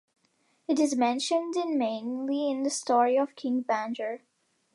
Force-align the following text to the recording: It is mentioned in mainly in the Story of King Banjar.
It 0.67 0.79
is 0.79 0.95
mentioned 0.97 1.55
in 1.55 1.77
mainly 1.77 2.49
in 2.49 2.63
the 2.63 2.71
Story 2.71 3.17
of 3.19 3.35
King 3.35 3.63
Banjar. 3.63 4.21